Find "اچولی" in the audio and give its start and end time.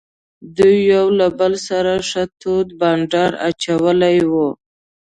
3.49-4.17